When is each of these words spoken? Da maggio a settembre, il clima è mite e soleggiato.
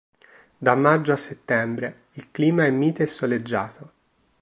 Da 0.57 0.73
maggio 0.73 1.11
a 1.11 1.15
settembre, 1.15 2.05
il 2.13 2.31
clima 2.31 2.65
è 2.65 2.71
mite 2.71 3.03
e 3.03 3.05
soleggiato. 3.05 3.91